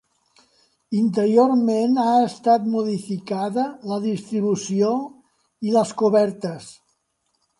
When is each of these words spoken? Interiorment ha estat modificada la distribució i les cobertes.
Interiorment 0.99 1.93
ha 2.03 2.13
estat 2.29 2.65
modificada 2.77 3.67
la 3.91 3.99
distribució 4.07 4.91
i 5.71 5.75
les 5.79 5.95
cobertes. 6.03 6.73